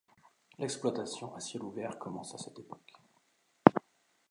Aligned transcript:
L'exploitation 0.57 1.35
à 1.35 1.39
ciel 1.39 1.61
ouvert 1.61 1.99
commence 1.99 2.33
à 2.33 2.39
cette 2.39 2.57
époque. 2.57 2.91